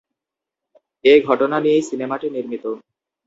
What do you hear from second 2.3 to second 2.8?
নির্মিত।